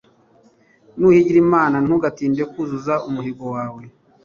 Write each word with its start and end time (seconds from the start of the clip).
nuhigira 0.97 1.37
imana, 1.45 1.75
ntugatinde 1.85 2.43
kuzuza 2.51 2.93
umuhigo 3.07 3.45
wawe 3.55 3.83